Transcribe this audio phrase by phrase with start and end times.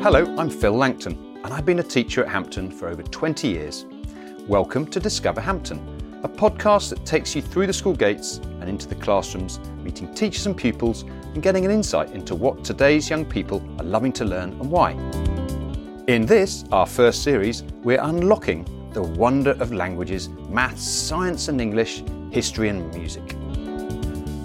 [0.00, 3.86] Hello, I'm Phil Langton, and I've been a teacher at Hampton for over 20 years.
[4.46, 8.86] Welcome to Discover Hampton, a podcast that takes you through the school gates and into
[8.86, 13.62] the classrooms, meeting teachers and pupils and getting an insight into what today's young people
[13.78, 14.92] are loving to learn and why.
[16.06, 22.02] In this, our first series, we're unlocking the wonder of languages, maths, science and English,
[22.30, 23.36] history and music.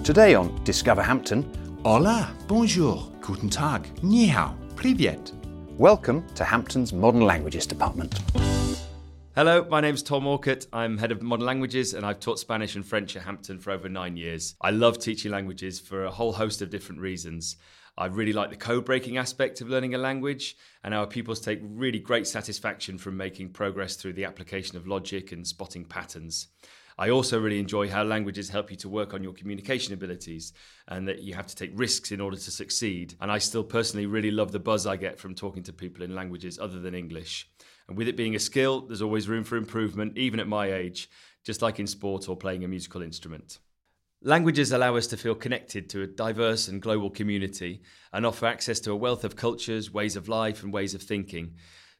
[0.02, 1.50] Today on Discover Hampton,
[1.86, 5.34] Hola, bonjour, guten Tag, ni hao, privyet.
[5.76, 8.22] welcome to Hampton's Modern Languages Department.
[9.34, 10.66] Hello, my name's Tom Orcutt.
[10.72, 13.90] I'm head of modern languages and I've taught Spanish and French at Hampton for over
[13.90, 14.54] nine years.
[14.62, 17.56] I love teaching languages for a whole host of different reasons.
[17.98, 21.60] I really like the code breaking aspect of learning a language, and our pupils take
[21.62, 26.48] really great satisfaction from making progress through the application of logic and spotting patterns.
[26.96, 30.52] I also really enjoy how languages help you to work on your communication abilities
[30.88, 33.14] and that you have to take risks in order to succeed.
[33.20, 36.14] And I still personally really love the buzz I get from talking to people in
[36.14, 37.48] languages other than English.
[37.88, 41.10] And with it being a skill, there's always room for improvement, even at my age,
[41.44, 43.58] just like in sport or playing a musical instrument.
[44.22, 48.80] Languages allow us to feel connected to a diverse and global community and offer access
[48.80, 51.56] to a wealth of cultures, ways of life, and ways of thinking.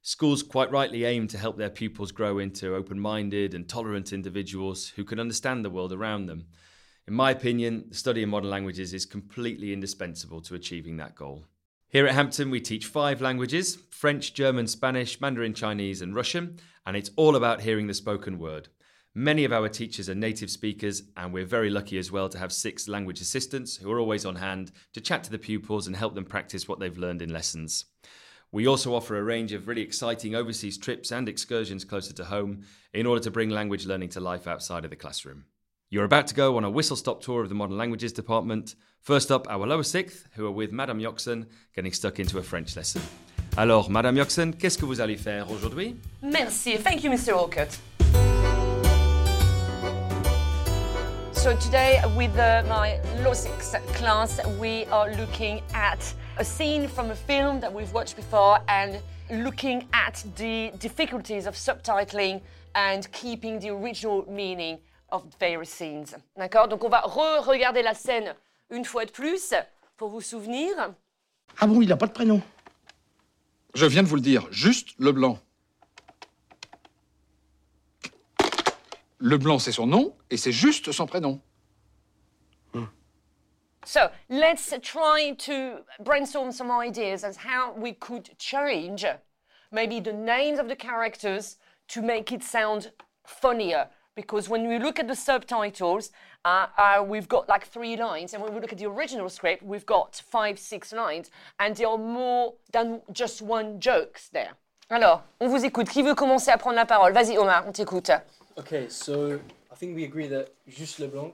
[0.07, 4.89] Schools quite rightly aim to help their pupils grow into open minded and tolerant individuals
[4.89, 6.45] who can understand the world around them.
[7.09, 11.47] In my opinion, the study of modern languages is completely indispensable to achieving that goal.
[11.89, 16.99] Here at Hampton, we teach five languages French, German, Spanish, Mandarin Chinese, and Russian, and
[16.99, 18.69] it's all about hearing the spoken word.
[19.15, 22.53] Many of our teachers are native speakers, and we're very lucky as well to have
[22.53, 26.15] six language assistants who are always on hand to chat to the pupils and help
[26.15, 27.87] them practice what they've learned in lessons.
[28.55, 32.63] We also offer a range of really exciting overseas trips and excursions closer to home
[32.93, 35.47] in order to bring language learning to life outside of the classroom.
[35.91, 38.77] You're about to go on a whistle stop tour of the Modern Languages Department.
[39.01, 42.77] First up, our lower sixth, who are with Madame Yoxon, getting stuck into a French
[42.77, 43.03] lesson.
[43.59, 45.97] Alors, Madame Yoxon, qu'est-ce que vous allez faire aujourd'hui?
[46.23, 46.77] Merci.
[46.77, 47.35] Thank you, Mr.
[47.35, 47.77] Orcutt.
[51.33, 57.11] So today, with uh, my Law 6 class, we are looking at a scene from
[57.11, 59.01] a film that we've watched before and
[59.31, 62.41] looking at the difficulties of subtitling
[62.75, 64.79] and keeping the original meaning
[65.13, 66.17] of various scenes.
[66.37, 66.69] D'accord?
[66.69, 68.35] Donc on va re-regarder la scène
[68.71, 69.55] une fois de plus
[69.97, 70.75] pour vous souvenir.
[71.61, 72.43] Ah bon, il n'a pas de prénom
[73.75, 75.39] Je viens de vous le dire, juste Leblanc.
[79.21, 81.41] Leblanc, c'est son nom et c'est juste son prénom.
[83.85, 89.05] So let's try to brainstorm some ideas as how we could change
[89.75, 91.57] maybe the names of the characters
[91.89, 92.93] to make it sound
[93.27, 93.89] funnier.
[94.15, 96.13] Because when we look at the subtitles,
[96.45, 99.63] uh, uh, we've got like three lines, and when we look at the original script,
[99.63, 104.53] we've got five, six lines, and there are more than just one jokes there.
[104.91, 105.89] Alors, on vous écoute.
[105.89, 108.11] Qui veut commencer à prendre la parole Vas-y, Omar, on t'écoute.
[108.57, 109.41] Okay, so
[109.73, 111.33] I think we agree that Juste Leblanc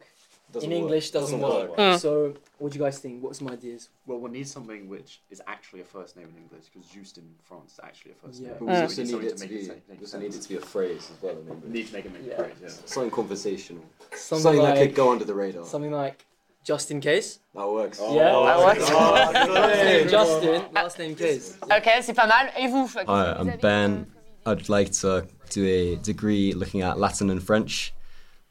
[0.52, 0.82] Doesn't in work.
[0.86, 1.78] English doesn't, Doesn't work.
[1.78, 2.00] work.
[2.00, 3.22] So, what do you guys think?
[3.22, 3.88] What's some ideas?
[4.06, 7.24] Well, we'll need something which is actually a first name in English because Juste in
[7.44, 8.48] France is actually a first Yeah.
[8.48, 8.56] name.
[8.58, 10.26] But we So also need need it to make be, say- make we also need
[10.26, 10.46] it sense.
[10.46, 11.72] to be a phrase as well in We English.
[11.72, 12.36] need to make it make Yeah.
[12.36, 12.68] phrase, yeah.
[12.86, 13.84] Something conversational.
[14.14, 15.64] Something, Something that could go under the radar.
[15.64, 16.24] something like
[16.64, 17.38] just in case.
[17.54, 17.98] That works.
[18.02, 18.84] Oh, yeah, that oh, works.
[18.90, 21.56] Oh, first name Justin, last name Case.
[21.70, 22.50] Ok, c'est pas mal.
[22.58, 24.06] Et vous Hi, I'm Ben.
[24.46, 27.92] I'd like to do a degree looking at Latin and French.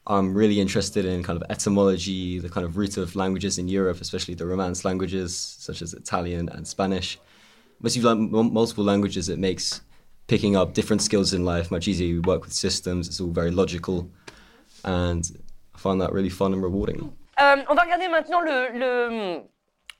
[0.06, 4.00] I'm really interested in kind of etymology, the kind of root of languages in Europe,
[4.00, 7.18] especially the Romance languages such as Italian and Spanish.
[7.82, 9.82] Once you've learned multiple languages, it makes
[10.26, 12.06] picking up different skills in life much easier.
[12.06, 14.10] You work with systems, it's all very logical,
[14.84, 15.24] and
[15.74, 17.12] I find that really fun and rewarding.
[17.38, 19.42] Euh, on va regarder maintenant le, le-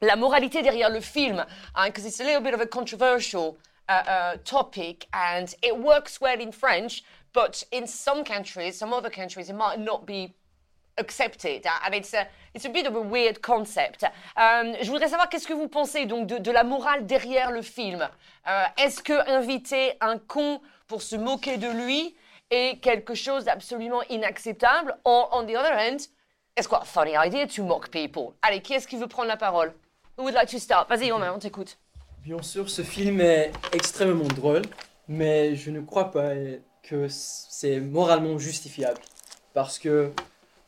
[0.03, 1.43] la moralité derrière le film,
[1.87, 6.39] because it's a little bit of a controversial uh, uh, topic, and it works well
[6.41, 7.03] in French,
[7.33, 10.33] but in some countries, some other countries, it might not be
[10.99, 14.05] accepted, uh, and it's a, it's a bit of a weird concept.
[14.37, 17.63] Euh, je voudrais savoir qu'est-ce que vous pensez donc de, de la morale derrière le
[17.63, 18.07] film?
[18.47, 22.15] Euh, Est-ce que inviter un con pour se moquer de lui
[22.51, 26.01] est quelque chose d'absolument inacceptable, or on the other hand,
[26.59, 28.35] It's quite a funny idea to mock people.
[28.43, 29.73] Allez, qui est-ce qui veut prendre la parole?
[30.19, 30.89] Who would like to start?
[30.91, 31.79] Vas-y, Romain, on t'écoute.
[32.25, 34.63] Bien sûr, ce film est extrêmement drôle,
[35.09, 36.35] mais je ne crois pas
[36.91, 39.01] que c'est moralement justifiable.
[39.55, 40.11] Parce que,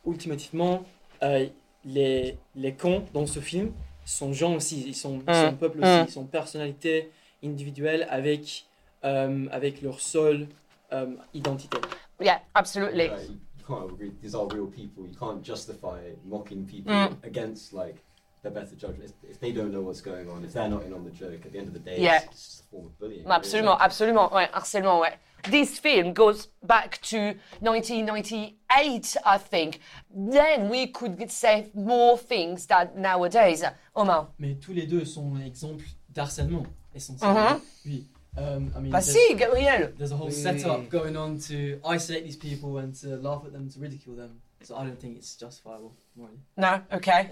[0.07, 0.85] ultimativement,
[1.23, 1.47] euh,
[1.85, 3.73] les, les cons dans ce film
[4.05, 5.57] sont gens aussi, ils sont, ils sont Mm.
[5.57, 6.05] peuple aussi, Mm.
[6.09, 7.11] ils sont personnalités
[7.45, 8.67] individuelles avec,
[9.05, 10.47] euh, avec leur seule
[10.93, 11.79] euh, identité.
[12.21, 13.09] Yeah, absolutely.
[13.09, 14.13] Like, you can't agree.
[14.23, 15.05] These are real people.
[15.11, 17.17] You can't justify mocking people Mm.
[17.25, 17.97] against like
[18.43, 19.05] they're better judgment.
[19.23, 21.44] If, if they don't know what's going on, if they're not in on the joke,
[21.47, 22.23] at the end of the day, Yeah.
[22.25, 23.25] it's just a form of bullying.
[23.27, 25.15] Absolument, absolument, ouais, harcèlement, ouais.
[25.50, 29.81] This film goes back to 1998, I think.
[30.11, 33.65] Then we could say more things than nowadays.
[33.94, 34.29] Omar.
[34.39, 35.85] Mais tous les deux sont un exemple
[36.15, 36.65] d'harcèlement,
[36.95, 37.55] essentiellement.
[37.56, 37.61] Mhm.
[37.87, 38.06] Oui.
[38.37, 39.93] Um, I mean, Bah there's- si, Gabriel.
[39.99, 40.33] There's a whole Oui.
[40.33, 44.41] setup going on to isolate these people and to laugh at them, to ridicule them.
[44.62, 45.93] So I don't think it's justifiable.
[46.17, 46.38] morally.
[46.56, 47.29] No, okay.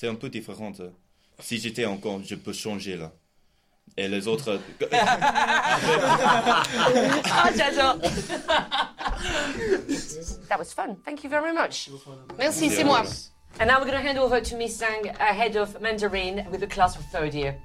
[0.00, 0.72] C'est un peu différent.
[0.80, 0.88] euh.
[1.40, 3.12] Si j'étais encore, je peux changer là.
[3.98, 4.58] Et les autres.
[7.32, 7.98] Ah, j'adore.
[10.48, 10.96] That was fun.
[11.04, 11.90] Thank you very much.
[12.38, 13.04] Merci, c'est moi.
[13.58, 16.60] And now we're going to hand over to Miss Zhang, uh, head of Mandarin with
[16.60, 17.60] the class of third year.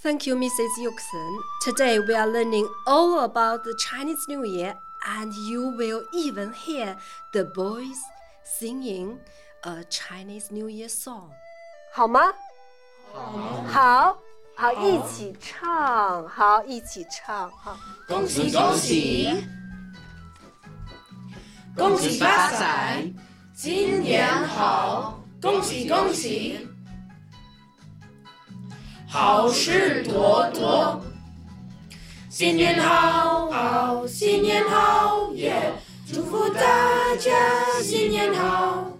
[0.00, 0.80] Thank you, Mrs.
[0.80, 1.38] Yuxin.
[1.62, 4.74] Today we are learning all about the Chinese New Year,
[5.06, 6.96] and you will even hear
[7.32, 8.00] the boys
[8.42, 9.20] singing
[9.62, 11.32] a Chinese New Year song.
[11.92, 12.32] 好吗？
[13.66, 14.16] 好，
[14.54, 17.76] 好，一起唱，好，一起唱，好。
[18.06, 19.44] 恭喜恭喜，
[21.76, 23.12] 恭喜发财，
[23.54, 26.68] 新年好，恭喜恭喜，
[29.08, 31.00] 好事多多，
[32.30, 35.72] 新年好，好，新年好，耶！
[36.10, 37.32] 祝福大家
[37.82, 38.97] 新年好。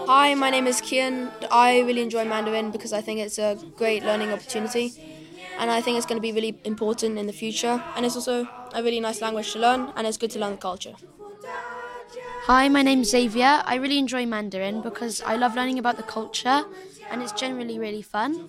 [0.00, 1.32] Hi, my name is Kian.
[1.50, 4.96] I really enjoy Mandarin because I think it's a great learning opportunity
[5.56, 7.84] and I think it's going to be really important in the future.
[7.94, 10.58] And it's also a really nice language to learn and it's good to learn the
[10.58, 10.94] culture.
[12.46, 13.62] Hi, my name's Xavier.
[13.64, 16.64] I really enjoy Mandarin because I love learning about the culture
[17.10, 18.42] and it's generally really fun.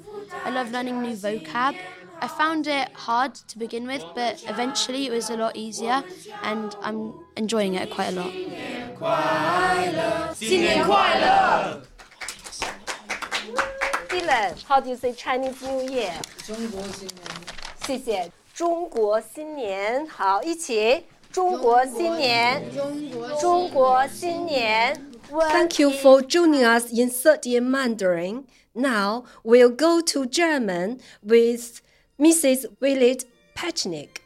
[0.43, 1.79] I love learning new vocab.
[2.21, 6.03] I found it hard to begin with, but eventually it was a lot easier
[6.41, 8.35] and I'm enjoying it quite a lot.
[10.34, 11.82] 新年快乐！
[14.08, 16.12] Dylan, how do you say Chinese New Year?
[16.46, 17.18] 中国新年。
[17.86, 18.30] 谢谢。
[18.54, 21.04] 中国新年，好，一起。
[21.30, 22.62] 中国新年，
[23.40, 25.10] 中国新年。
[25.30, 28.44] Thank you for joining us in third year Mandarin.
[28.72, 31.80] Now we'll go to German with
[32.18, 32.66] Mrs.
[32.80, 34.22] Willet Pechnik.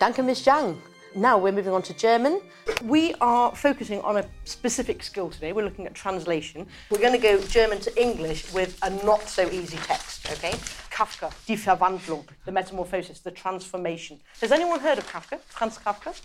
[0.00, 0.76] Danke, Miss Zhang.
[1.15, 2.39] Now we're moving on to German.
[2.85, 5.51] We are focusing on a specific skill today.
[5.51, 6.65] We're looking at translation.
[6.89, 10.51] We're going to go German to English with a not so easy text, okay?
[10.89, 14.21] Kafka, die Verwandlung, the metamorphosis, the transformation.
[14.39, 15.39] Has anyone heard of Kafka?
[15.41, 16.17] Franz Kafka?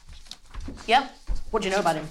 [0.87, 1.09] Yeah?
[1.51, 2.07] What do you know about him?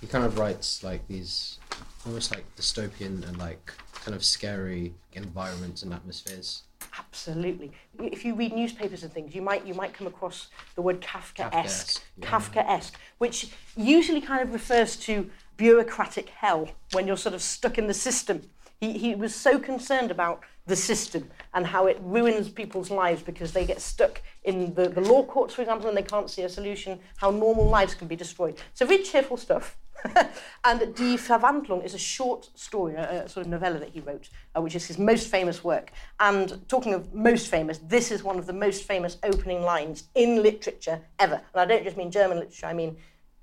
[0.00, 1.58] He kind of writes like these
[2.06, 6.62] almost like dystopian and like kind of scary environments and atmospheres.
[6.98, 7.72] Absolutely.
[7.98, 11.50] If you read newspapers and things, you might you might come across the word Kafkaesque,
[11.50, 12.28] Kafkaesque, yeah.
[12.28, 17.86] Kafkaesque, which usually kind of refers to bureaucratic hell when you're sort of stuck in
[17.86, 18.42] the system.
[18.80, 23.52] He, he was so concerned about the system and how it ruins people's lives because
[23.52, 26.48] they get stuck in the, the law courts, for example, and they can't see a
[26.48, 28.56] solution, how normal lives can be destroyed.
[28.74, 29.76] So very cheerful stuff.
[30.64, 34.28] and Die Verwandlung is a short story, a, a sort of novella that he wrote,
[34.56, 35.92] uh, which is his most famous work.
[36.20, 40.42] And talking of most famous, this is one of the most famous opening lines in
[40.42, 41.40] literature ever.
[41.54, 42.96] And I don't just mean German literature, I mean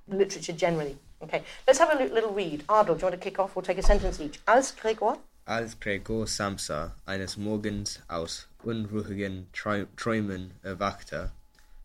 [0.07, 0.97] literature generally.
[1.23, 2.65] Okay, let's have a little read.
[2.67, 3.55] Ardal, do you want to kick off?
[3.55, 4.39] We'll take a sentence each.
[4.45, 5.17] Als Gregor.
[5.45, 11.31] Als Gregor Samsa eines Morgens aus unruhigen Träumen erwachte,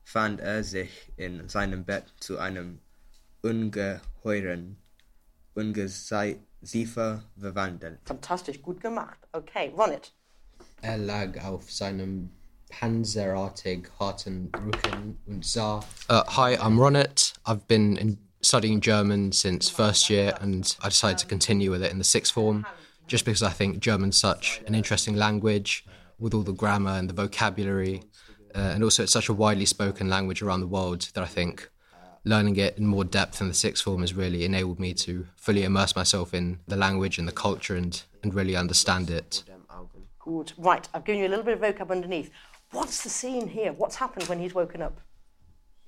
[0.05, 2.79] fand er sich in seinem Bett zu einem
[3.43, 4.77] ungeheuren
[5.55, 7.99] Ungeziefer verwandelt.
[8.05, 9.19] Fantastisch, gut gemacht.
[9.33, 10.13] Okay, run it.
[10.83, 12.31] Er lag auf seinem
[12.69, 15.81] panzerartig harten Rücken und sah.
[16.09, 17.33] Uh, hi, I'm Ronit.
[17.45, 21.91] I've been in studying German since first year, and I decided to continue with it
[21.91, 22.65] in the sixth form,
[23.09, 25.85] just because I think German's such an interesting language
[26.19, 28.03] with all the grammar and the vocabulary,
[28.55, 31.69] uh, and also it's such a widely spoken language around the world that I think
[32.25, 35.65] learning it in more depth in the sixth form has really enabled me to fully
[35.65, 39.43] immerse myself in the language and the culture and, and really understand it.
[40.19, 40.53] Good.
[40.59, 42.31] Right, I've given you a little bit of vocab underneath.
[42.73, 43.73] What's the scene here?
[43.73, 45.01] What's happened when he's woken up?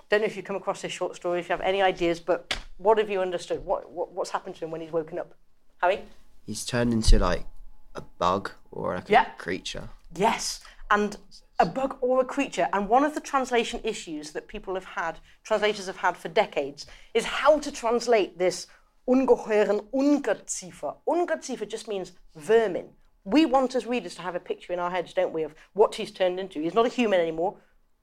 [0.09, 2.57] Don't know if you've come across this short story, if you have any ideas, but
[2.79, 3.65] what have you understood?
[3.65, 5.35] What, what What's happened to him when he's woken up?
[5.83, 6.01] Harry?
[6.45, 7.47] He's turned into like
[7.95, 9.89] a bug or like a creature.
[10.15, 11.17] Yes, and
[11.59, 12.69] a bug or a creature.
[12.73, 16.87] And one of the translation issues that people have had, translators have had for decades,
[17.15, 18.67] is how to translate this
[19.09, 20.97] ungeheuren Ungeziefer.
[21.07, 22.89] Ungeziefer just means vermin.
[23.25, 25.95] We want as readers to have a picture in our heads, don't we, of what
[25.97, 26.61] he's turned into.
[26.61, 27.57] He's not a human anymore.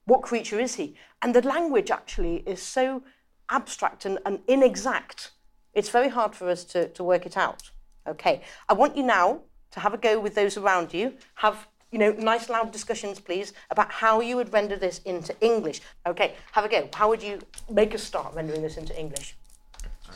[0.04, 0.94] What creature is he?
[1.20, 3.02] And the language actually is so
[3.50, 5.32] abstract and, and inexact.
[5.74, 7.70] It's very hard for us to, to work it out.
[8.08, 9.40] Okay, I want you now
[9.72, 11.14] to have a go with those around you.
[11.36, 15.80] Have you know nice loud discussions, please, about how you would render this into English.
[16.06, 16.88] Okay, have a go.
[16.94, 17.38] How would you
[17.70, 19.36] make a start rendering this into English?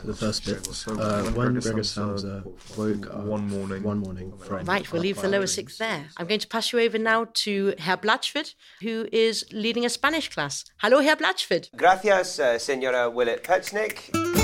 [0.01, 2.43] So the first bit, uh, when Gregor Samsa
[2.75, 6.07] woke up one morning, one morning from Right, we'll leave the lower sixth there.
[6.17, 10.29] I'm going to pass you over now to Herr Blatchford, who is leading a Spanish
[10.29, 10.65] class.
[10.77, 11.69] Hello, Herr Blatchford.
[11.75, 14.42] Gracias, uh, señora Willett Petznick.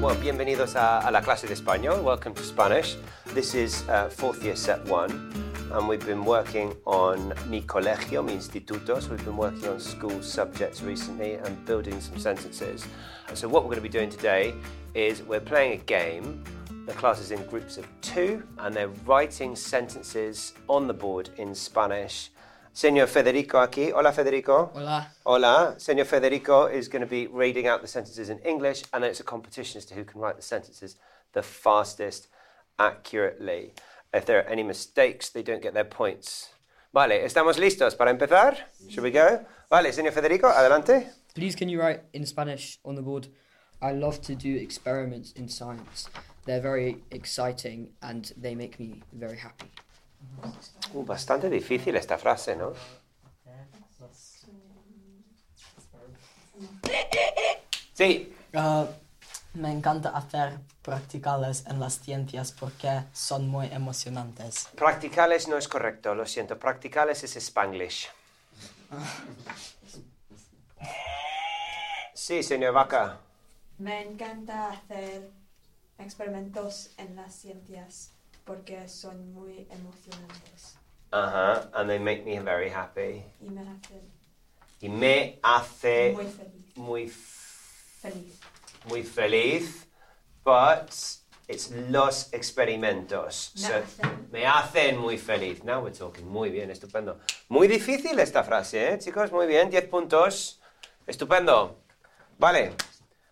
[0.00, 2.02] Well, bienvenidos a, a la clase de español.
[2.02, 2.96] Welcome to Spanish.
[3.34, 5.10] This is uh, fourth year set one,
[5.74, 9.02] and we've been working on mi colegio, mi instituto.
[9.02, 12.86] So we've been working on school subjects recently and building some sentences.
[13.34, 14.54] So what we're going to be doing today
[14.94, 16.42] is we're playing a game.
[16.86, 21.54] The class is in groups of two, and they're writing sentences on the board in
[21.54, 22.30] Spanish.
[22.72, 23.92] Señor Federico aquí.
[23.92, 24.70] Hola, Federico.
[24.74, 25.12] Hola.
[25.24, 25.74] Hola.
[25.78, 29.24] Señor Federico is going to be reading out the sentences in English, and it's a
[29.24, 30.96] competition as to who can write the sentences
[31.32, 32.28] the fastest
[32.78, 33.72] accurately.
[34.12, 36.50] If there are any mistakes, they don't get their points.
[36.92, 38.56] Vale, ¿estamos listos para empezar?
[38.88, 39.44] Should we go?
[39.70, 41.08] Vale, señor Federico, adelante.
[41.34, 43.28] Please, can you write in Spanish on the board?
[43.80, 46.08] I love to do experiments in science.
[46.44, 49.70] They're very exciting and they make me very happy.
[50.92, 52.72] Uh, bastante difícil esta frase, ¿no?
[57.94, 58.34] Sí.
[58.54, 58.86] Ah,
[59.54, 64.68] me encanta hacer practicales en las ciencias porque son muy emocionantes.
[64.76, 66.58] Practicales no es correcto, lo siento.
[66.58, 68.08] Practicales es Spanglish.
[72.14, 73.18] Sí, señor Vaca.
[73.78, 75.30] Me encanta hacer
[75.98, 78.12] experimentos en las ciencias
[78.50, 80.74] porque son muy emocionantes
[81.12, 83.24] Uh-huh, and they make me very happy.
[83.40, 84.10] y me hacen
[84.80, 86.76] Y me hace muy feliz.
[86.76, 88.40] muy, Feliz.
[88.88, 89.86] muy feliz,
[90.44, 90.88] but
[91.48, 93.52] it's los experimentos.
[93.56, 94.28] Me So, hacen.
[94.32, 95.62] me hacen muy feliz.
[95.64, 96.26] Now we're talking.
[96.28, 97.18] Muy bien, estupendo.
[97.48, 99.30] Muy difícil esta frase, ¿eh, chicos?
[99.32, 100.60] Muy bien, 10 puntos.
[101.06, 101.82] Estupendo.
[102.38, 102.72] Vale,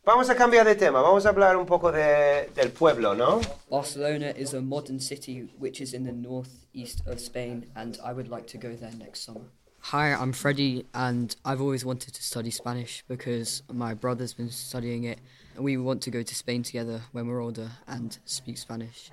[0.09, 1.03] vamos a cambiar de tema.
[1.03, 3.43] Vamos a hablar un poco de, del pueblo, ¿no?
[3.69, 8.29] Barcelona is a modern city which is in the northeast of Spain, and I would
[8.29, 9.43] like to go there next summer.
[9.81, 15.05] Hi, I'm Freddie, and I've always wanted to study Spanish because my brother's been studying
[15.05, 15.19] it,
[15.55, 19.11] and we want to go to Spain together when we're older and speak Spanish.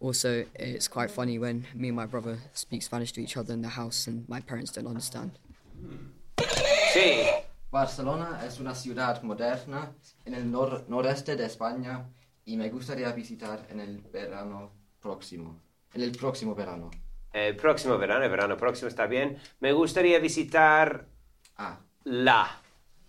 [0.00, 3.60] Also, it's quite funny when me and my brother speak Spanish to each other in
[3.60, 5.32] the house, and my parents don't understand.
[6.94, 7.28] Sí.
[7.70, 9.92] Barcelona es una ciudad moderna
[10.24, 12.08] en el nor- noreste de España
[12.44, 15.60] y me gustaría visitar en el verano próximo.
[15.94, 16.90] En el próximo verano.
[17.32, 19.38] El próximo verano, el verano próximo está bien.
[19.60, 21.06] Me gustaría visitar
[21.58, 21.78] Ah.
[22.04, 22.48] la.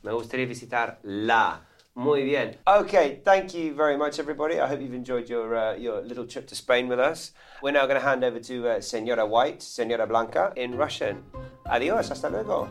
[0.03, 1.65] Me gustaría visitar la.
[1.95, 2.57] Muy bien.
[2.65, 4.55] Okay, thank you very much, everybody.
[4.55, 7.33] I hope you've enjoyed your uh, your little trip to Spain with us.
[7.61, 11.23] We're now going to hand over to uh, Senora White, Senora Blanca in Russian.
[11.65, 12.69] Adios, hasta luego.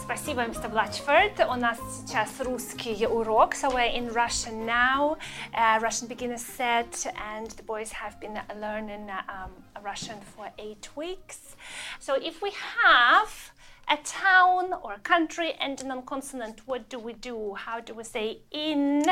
[0.00, 0.70] Спасибо, Mr.
[0.70, 1.46] Blatchford.
[1.48, 5.16] У нас сейчас русский урок, so we're in Russian now.
[5.54, 9.50] Uh, Russian beginner set, and the boys have been learning um,
[9.82, 11.56] Russian for eight weeks.
[11.98, 12.52] So if we
[12.84, 13.52] have
[13.88, 17.54] a town or a country ending on consonant, what do we do?
[17.54, 19.04] How do we say in?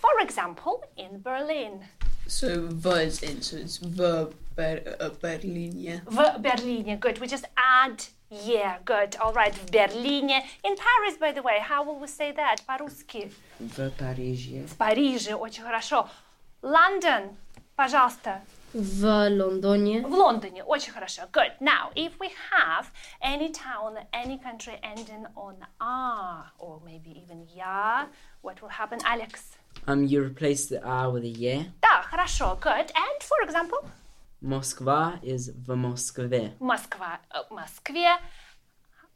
[0.00, 1.84] For example, in Berlin.
[2.26, 6.00] So V is in, so it's V Ber- uh, Berlin, yeah.
[6.06, 7.18] В Берлине, good.
[7.18, 9.16] We just add yeah, good.
[9.20, 10.42] All right, в Берлине.
[10.64, 12.62] In Paris, by the way, how will we say that?
[12.66, 13.30] По-русски.
[13.60, 14.66] В Париже.
[14.66, 16.08] В Париже, очень хорошо.
[16.62, 17.36] London,
[17.76, 18.40] пожалуйста.
[18.72, 20.00] В Лондоне.
[20.00, 21.22] В Лондоне, очень хорошо.
[21.30, 21.52] Good.
[21.60, 22.90] Now, if we have
[23.20, 28.06] any town, any country ending on R, or maybe even Ya,
[28.40, 29.58] what will happen, Alex?
[29.86, 31.64] Um, you replace the R with a yeah.
[31.82, 32.58] Да, хорошо.
[32.60, 32.90] Good.
[32.94, 33.84] And, for example,
[34.42, 36.52] Moskva is в Москве.
[36.58, 38.18] Москва, uh, Москве.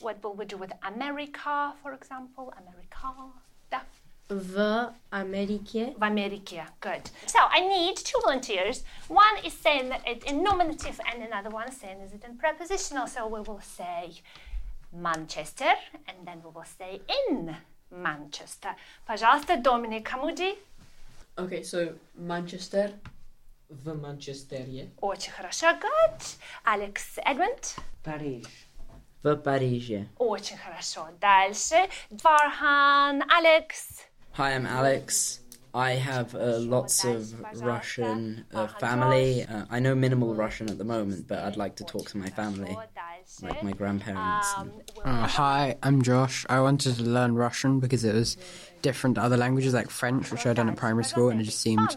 [0.01, 2.53] What will we do with America, for example?
[2.59, 3.33] America.
[3.71, 3.83] Да.
[4.29, 5.95] В Америке.
[5.97, 6.67] В Америке.
[6.81, 7.11] Good.
[7.27, 8.85] So I need two volunteers.
[9.09, 13.07] One is saying it in nominative and another one is saying is it in prepositional.
[13.07, 14.23] So we will say
[14.93, 15.73] Manchester
[16.09, 17.57] and then we will say in
[17.91, 18.75] Manchester.
[19.07, 20.57] Пожалуйста, Доминик Хамуди.
[21.39, 22.93] Okay, so Manchester.
[23.71, 24.91] В Манчестере.
[25.01, 25.67] Очень хорошо.
[25.67, 26.37] Good.
[26.65, 27.75] Алекс Эдмонд.
[28.05, 28.47] Париж.
[29.23, 30.07] В Париже.
[30.19, 31.09] Очень хорошо.
[31.21, 31.89] Дальше.
[32.11, 34.03] Двархан Алекс.
[34.39, 35.41] Hi, I'm Alex.
[35.75, 39.43] I have uh, lots of Russian uh, family.
[39.45, 42.31] Uh, I know minimal Russian at the moment, but I'd like to talk to my
[42.31, 42.75] family,
[43.43, 44.55] like my grandparents.
[44.59, 44.71] and-
[45.05, 46.47] Uh, hi, I'm Josh.
[46.49, 48.37] I wanted to learn Russian because it was
[48.81, 51.61] different to other languages like French, which I'd done at primary school, and it just
[51.61, 51.97] seemed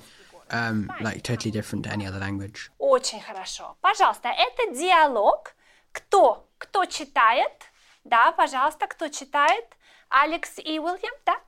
[0.54, 2.70] um, like totally different to any other language.
[2.78, 3.76] Очень хорошо.
[3.80, 5.54] Пожалуйста, это диалог.
[5.92, 6.48] Кто?
[6.58, 7.52] Кто читает?
[8.04, 9.64] Да, пожалуйста, кто читает?
[10.08, 11.40] Алекс и Уильям, да?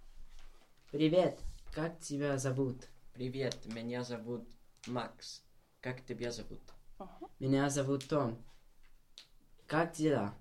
[0.91, 1.39] Привет,
[1.75, 2.89] как тебя зовут?
[3.15, 4.49] Привет, меня зовут
[4.87, 5.43] Макс.
[5.81, 6.61] Как тебя зовут?
[7.39, 8.43] Меня зовут Том.
[9.67, 10.35] Как дела?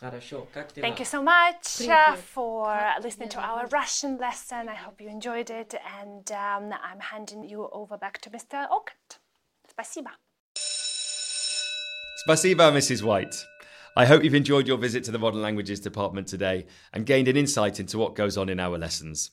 [0.00, 4.68] Thank you so much uh, for listening to our Russian lesson.
[4.68, 8.68] I hope you enjoyed it, and um, I'm handing you over back to Mr.
[8.70, 9.18] Orcutt.
[9.70, 10.10] Спасибо.
[12.24, 13.02] Спасибо, Mrs.
[13.02, 13.44] White.
[13.96, 17.36] I hope you've enjoyed your visit to the Modern Languages Department today and gained an
[17.36, 19.30] insight into what goes on in our lessons.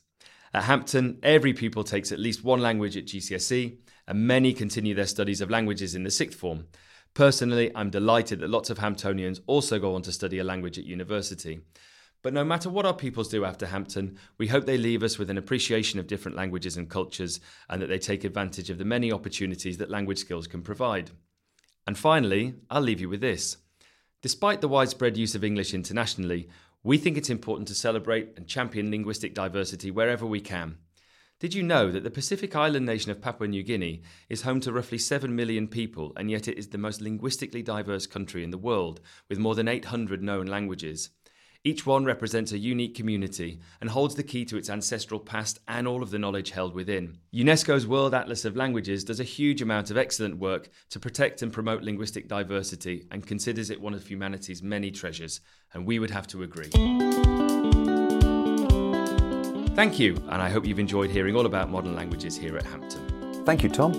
[0.54, 3.78] At Hampton, every pupil takes at least one language at GCSE,
[4.08, 6.66] and many continue their studies of languages in the sixth form.
[7.14, 10.86] Personally, I'm delighted that lots of Hamptonians also go on to study a language at
[10.86, 11.60] university.
[12.22, 15.30] But no matter what our pupils do after Hampton, we hope they leave us with
[15.30, 19.12] an appreciation of different languages and cultures and that they take advantage of the many
[19.12, 21.12] opportunities that language skills can provide.
[21.86, 23.58] And finally, I'll leave you with this.
[24.22, 26.48] Despite the widespread use of English internationally,
[26.84, 30.78] we think it's important to celebrate and champion linguistic diversity wherever we can.
[31.42, 34.72] Did you know that the Pacific island nation of Papua New Guinea is home to
[34.72, 38.60] roughly 7 million people, and yet it is the most linguistically diverse country in the
[38.60, 41.10] world, with more than 800 known languages?
[41.64, 45.88] Each one represents a unique community and holds the key to its ancestral past and
[45.88, 47.18] all of the knowledge held within.
[47.34, 51.52] UNESCO's World Atlas of Languages does a huge amount of excellent work to protect and
[51.52, 55.42] promote linguistic diversity and considers it one of humanity's many treasures,
[55.74, 56.70] and we would have to agree.
[59.76, 63.46] Thank you, and I hope you've enjoyed hearing all about modern languages here at Hampton.
[63.46, 63.94] Thank you, Tom.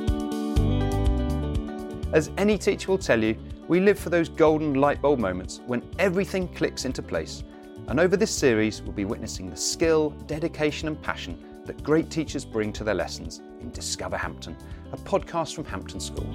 [2.13, 3.35] As any teacher will tell you,
[3.69, 7.43] we live for those golden light bulb moments when everything clicks into place.
[7.89, 12.45] And over this series, we'll be witnessing the skill, dedication, and passion that great teachers
[12.45, 14.55] bring to their lessons in Discover Hampton,
[14.93, 16.27] a podcast from Hampton School.